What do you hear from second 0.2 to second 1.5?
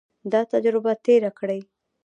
دا تجربه تېره